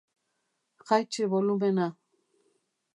Jaitsi 0.91 1.29
bolumena. 1.35 1.87